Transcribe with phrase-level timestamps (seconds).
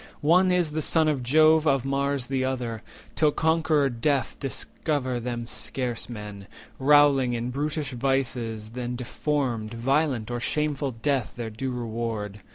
[0.25, 2.81] One is the son of Jove, of Mars the other;
[3.15, 6.47] Till conqueror Death discover them scarce men,
[6.79, 12.41] Rowling in brutish vices, and deformed, Violent or shameful death their due reward.